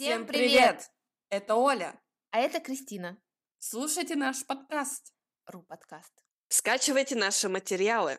Всем 0.00 0.26
привет! 0.26 0.90
Это 1.28 1.56
Оля. 1.56 2.00
А 2.30 2.38
это 2.38 2.58
Кристина. 2.58 3.22
Слушайте 3.58 4.16
наш 4.16 4.46
подкаст. 4.46 5.12
Ру 5.44 5.62
подкаст. 5.62 6.24
Скачивайте 6.48 7.16
наши 7.16 7.50
материалы. 7.50 8.18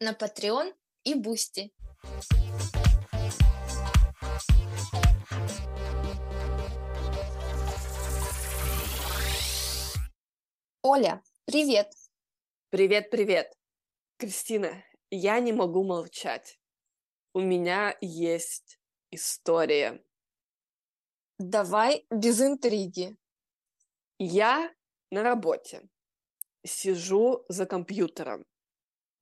На 0.00 0.12
Patreon 0.14 0.74
и 1.04 1.14
Бусти. 1.14 1.74
Оля, 10.80 11.22
привет! 11.44 11.92
Привет, 12.70 13.10
привет. 13.10 13.52
Кристина, 14.16 14.82
я 15.10 15.38
не 15.40 15.52
могу 15.52 15.84
молчать. 15.84 16.58
У 17.34 17.40
меня 17.40 17.94
есть 18.00 18.80
история. 19.10 20.02
Давай 21.38 22.04
без 22.10 22.40
интриги. 22.40 23.16
Я 24.18 24.74
на 25.10 25.22
работе. 25.22 25.88
Сижу 26.66 27.44
за 27.48 27.64
компьютером. 27.64 28.44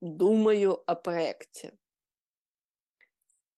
Думаю 0.00 0.82
о 0.87 0.95
проекте. 0.95 1.76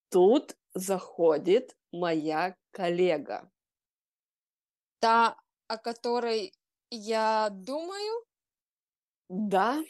Тут 0.09 0.57
заходит 0.75 1.77
моя 1.93 2.57
коллега. 2.73 3.49
Та, 4.99 5.37
о 5.69 5.79
которой 5.79 6.53
я 6.91 7.51
думаю? 7.51 8.27
Да, 9.29 9.85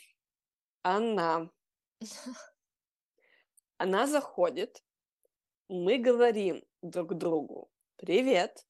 она. 0.83 1.51
Она 3.79 4.07
заходит. 4.07 4.85
Мы 5.69 5.99
говорим 5.99 6.65
друг 6.83 7.15
другу 7.15 7.71
«Привет». 7.97 8.68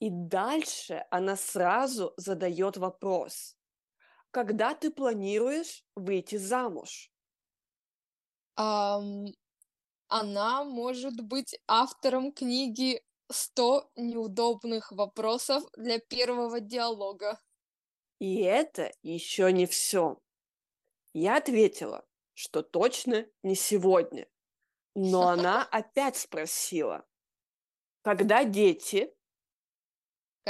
И 0.00 0.08
дальше 0.10 1.06
она 1.10 1.36
сразу 1.36 2.14
задает 2.16 2.76
вопрос. 2.76 3.56
Когда 4.30 4.74
ты 4.74 4.90
планируешь 4.90 5.84
выйти 5.94 6.36
замуж? 6.36 7.12
Ам, 8.56 9.26
она 10.08 10.64
может 10.64 11.20
быть 11.20 11.58
автором 11.68 12.32
книги 12.32 13.02
«100 13.32 13.90
неудобных 13.96 14.92
вопросов 14.92 15.64
для 15.76 15.98
первого 16.00 16.60
диалога». 16.60 17.38
И 18.18 18.40
это 18.42 18.92
еще 19.02 19.52
не 19.52 19.66
все. 19.66 20.20
Я 21.12 21.38
ответила, 21.38 22.06
что 22.34 22.62
точно 22.62 23.26
не 23.42 23.54
сегодня. 23.54 24.28
Но 24.94 25.28
она 25.28 25.64
опять 25.64 26.16
спросила, 26.16 27.06
когда 28.02 28.44
дети? 28.44 29.14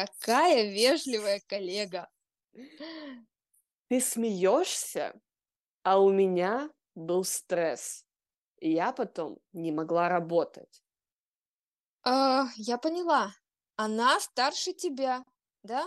Какая 0.07 0.71
вежливая 0.71 1.41
коллега. 1.47 2.09
Ты 3.89 4.01
смеешься, 4.01 5.21
а 5.83 6.01
у 6.01 6.13
меня 6.13 6.71
был 6.95 7.25
стресс. 7.25 8.07
И 8.61 8.73
я 8.73 8.93
потом 8.93 9.39
не 9.53 9.73
могла 9.73 10.09
работать. 10.09 10.83
А, 12.03 12.49
я 12.57 12.79
поняла. 12.79 13.35
Она 13.77 14.21
старше 14.21 14.73
тебя, 14.73 15.25
да? 15.63 15.87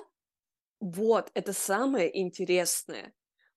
Вот, 0.79 1.31
это 1.33 1.53
самое 1.53 2.19
интересное. 2.21 3.13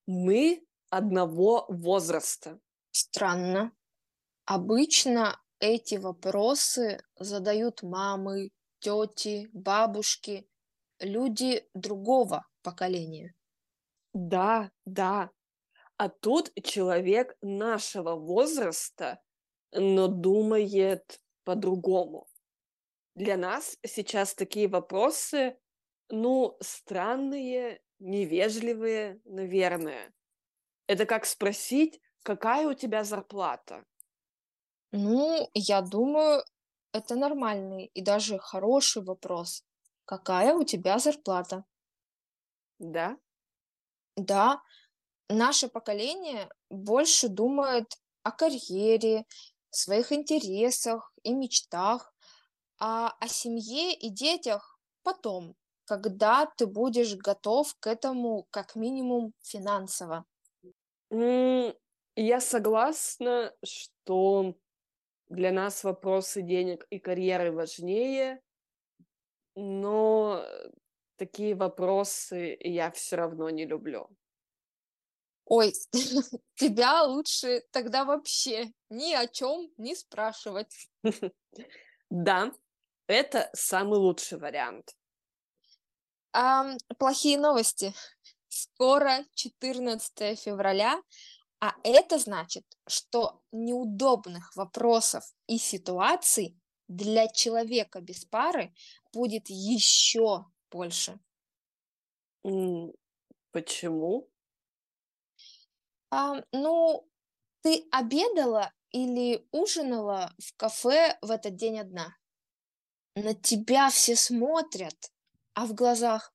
Мы 0.07 0.65
одного 0.91 1.67
возраста. 1.69 2.61
Странно. 2.93 3.73
Обычно 4.45 5.41
эти 5.59 5.97
вопросы 5.97 7.01
задают 7.19 7.83
мамы, 7.83 8.51
тети, 8.79 9.49
бабушки, 9.53 10.49
люди 11.01 11.69
другого 11.75 12.47
поколения. 12.63 13.35
Да, 14.15 14.71
да. 14.85 15.31
А 15.97 16.09
тут 16.09 16.53
человек 16.63 17.37
нашего 17.41 18.17
возраста, 18.17 19.21
но 19.73 20.09
думает 20.09 21.21
по-другому. 21.45 22.29
Для 23.15 23.37
нас 23.37 23.79
сейчас 23.87 24.35
такие 24.35 24.69
вопросы, 24.69 25.59
ну, 26.11 26.57
странные, 26.61 27.81
невежливые, 27.99 29.21
наверное. 29.25 30.13
Это 30.87 31.07
как 31.07 31.27
спросить, 31.27 32.01
какая 32.23 32.69
у 32.69 32.75
тебя 32.75 33.05
зарплата? 33.05 33.85
Ну, 34.93 35.49
я 35.55 35.81
думаю, 35.83 36.45
это 36.97 37.15
нормальный 37.15 37.91
и 37.95 38.01
даже 38.01 38.39
хороший 38.39 39.03
вопрос. 39.03 39.63
Какая 40.05 40.55
у 40.55 40.65
тебя 40.65 40.99
зарплата? 40.99 41.65
Да? 42.79 43.19
Да, 44.17 44.63
наше 45.29 45.69
поколение 45.69 46.49
больше 46.71 47.29
думает 47.29 47.87
о 48.23 48.33
карьере, 48.33 49.27
своих 49.71 50.13
интересах 50.13 51.13
и 51.23 51.35
мечтах, 51.35 52.15
а 52.79 53.15
о 53.21 53.29
семье 53.29 53.95
и 53.95 54.09
детях 54.11 54.79
потом, 55.03 55.55
когда 55.85 56.47
ты 56.57 56.67
будешь 56.67 57.15
готов 57.15 57.75
к 57.79 57.87
этому 57.87 58.47
как 58.51 58.75
минимум 58.75 59.33
финансово. 59.43 60.25
Я 61.11 62.41
согласна, 62.41 63.53
что 63.63 64.55
для 65.29 65.53
нас 65.53 65.85
вопросы 65.85 66.43
денег 66.43 66.87
и 66.91 66.99
карьеры 66.99 67.53
важнее, 67.53 68.41
но 69.55 70.45
такие 71.17 71.55
вопросы 71.55 72.57
я 72.61 72.91
все 72.91 73.17
равно 73.17 73.51
не 73.51 73.67
люблю. 73.67 74.09
Ой, 75.47 75.73
тебя 76.57 77.05
лучше 77.05 77.63
тогда 77.71 78.05
вообще 78.05 78.73
ни 78.91 79.15
о 79.15 79.27
чем 79.27 79.71
не 79.77 79.95
спрашивать. 79.95 80.89
Да, 82.09 82.53
это 83.09 83.51
самый 83.53 83.99
лучший 83.99 84.39
вариант. 84.39 84.95
Плохие 86.99 87.37
новости. 87.37 87.93
Скоро 88.49 89.25
14 89.35 90.39
февраля, 90.39 91.03
а 91.67 91.75
это 91.83 92.21
значит, 92.21 92.65
что 92.87 93.43
неудобных 93.51 94.55
вопросов 94.55 95.25
и 95.49 95.59
ситуаций 95.59 96.57
для 96.87 97.27
человека 97.27 98.01
без 98.01 98.25
пары 98.25 98.73
будет 99.13 99.49
еще 99.49 100.47
больше. 100.71 101.19
Почему? 103.51 104.31
А, 106.11 106.41
ну, 106.53 107.09
ты 107.63 107.89
обедала 107.91 108.73
или 108.93 109.45
ужинала 109.51 110.33
в 110.39 110.57
кафе 110.57 111.19
в 111.21 111.33
этот 111.33 111.57
день 111.57 111.81
одна? 111.81 112.17
На 113.17 113.35
тебя 113.35 113.91
все 113.91 114.15
смотрят, 114.15 115.11
а 115.55 115.67
в 115.67 115.75
глазах, 115.75 116.33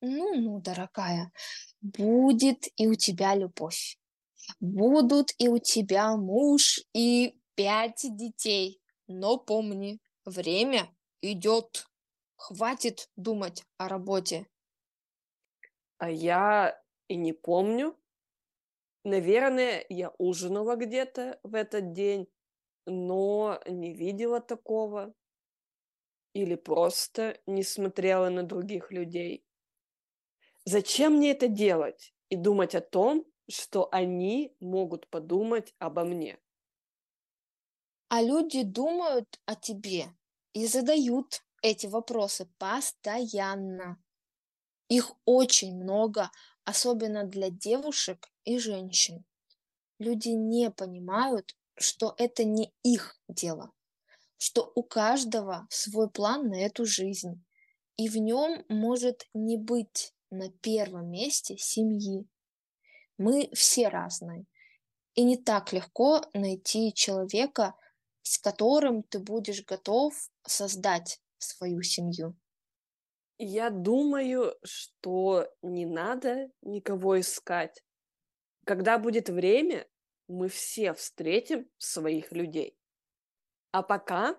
ну-ну, 0.00 0.60
дорогая, 0.60 1.32
будет 1.80 2.68
и 2.76 2.86
у 2.86 2.94
тебя 2.94 3.34
любовь. 3.34 3.98
Будут 4.60 5.32
и 5.38 5.48
у 5.48 5.58
тебя 5.58 6.16
муж 6.16 6.80
и 6.94 7.38
пять 7.54 8.04
детей. 8.04 8.80
Но 9.06 9.38
помни, 9.38 10.00
время 10.24 10.94
идет. 11.22 11.86
Хватит 12.36 13.10
думать 13.16 13.64
о 13.78 13.88
работе. 13.88 14.46
А 15.98 16.08
я 16.08 16.80
и 17.08 17.16
не 17.16 17.32
помню. 17.32 17.98
Наверное, 19.02 19.84
я 19.88 20.12
ужинала 20.18 20.76
где-то 20.76 21.40
в 21.42 21.54
этот 21.54 21.92
день, 21.92 22.28
но 22.86 23.60
не 23.66 23.92
видела 23.92 24.40
такого. 24.40 25.14
Или 26.32 26.54
просто 26.54 27.40
не 27.46 27.64
смотрела 27.64 28.28
на 28.28 28.44
других 28.44 28.92
людей. 28.92 29.44
Зачем 30.64 31.14
мне 31.14 31.32
это 31.32 31.48
делать 31.48 32.14
и 32.28 32.36
думать 32.36 32.74
о 32.74 32.80
том, 32.80 33.24
что 33.48 33.88
они 33.92 34.54
могут 34.60 35.08
подумать 35.08 35.74
обо 35.78 36.04
мне? 36.04 36.38
А 38.08 38.22
люди 38.22 38.62
думают 38.62 39.40
о 39.44 39.54
тебе 39.54 40.06
и 40.52 40.66
задают 40.66 41.42
эти 41.62 41.86
вопросы 41.86 42.48
постоянно. 42.58 44.02
Их 44.88 45.12
очень 45.24 45.76
много, 45.76 46.30
особенно 46.64 47.24
для 47.24 47.50
девушек 47.50 48.30
и 48.44 48.58
женщин. 48.58 49.24
Люди 49.98 50.30
не 50.30 50.70
понимают, 50.70 51.56
что 51.76 52.14
это 52.18 52.44
не 52.44 52.72
их 52.82 53.20
дело, 53.28 53.72
что 54.38 54.72
у 54.74 54.82
каждого 54.82 55.66
свой 55.70 56.10
план 56.10 56.48
на 56.48 56.60
эту 56.60 56.86
жизнь, 56.86 57.44
и 57.96 58.08
в 58.08 58.16
нем 58.16 58.64
может 58.68 59.28
не 59.34 59.56
быть 59.56 60.14
на 60.30 60.50
первом 60.50 61.10
месте 61.10 61.56
семьи. 61.58 62.26
Мы 63.18 63.50
все 63.52 63.88
разные, 63.88 64.46
и 65.14 65.24
не 65.24 65.36
так 65.36 65.72
легко 65.72 66.22
найти 66.32 66.94
человека, 66.94 67.74
с 68.22 68.38
которым 68.38 69.02
ты 69.02 69.18
будешь 69.18 69.64
готов 69.64 70.14
создать 70.46 71.20
свою 71.38 71.82
семью? 71.82 72.36
Я 73.38 73.70
думаю, 73.70 74.54
что 74.62 75.48
не 75.62 75.86
надо 75.86 76.50
никого 76.62 77.18
искать. 77.18 77.82
Когда 78.64 78.98
будет 78.98 79.28
время, 79.28 79.88
мы 80.28 80.48
все 80.48 80.92
встретим 80.94 81.68
своих 81.78 82.30
людей. 82.32 82.76
А 83.72 83.82
пока 83.82 84.38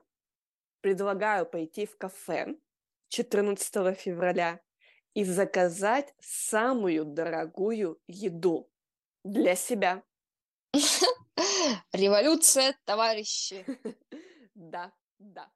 предлагаю 0.82 1.46
пойти 1.46 1.86
в 1.86 1.98
кафе 1.98 2.56
14 3.10 3.98
февраля 3.98 4.62
и 5.14 5.24
заказать 5.24 6.14
самую 6.20 7.06
дорогую 7.06 8.00
еду 8.08 8.69
для 9.24 9.56
себя. 9.56 10.04
Революция, 11.94 12.76
товарищи! 12.86 13.66
Да, 14.56 14.92
да. 15.20 15.50